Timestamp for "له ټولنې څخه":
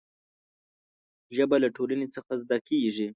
1.63-2.31